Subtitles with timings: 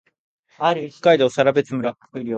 [0.57, 1.95] 北海道更別村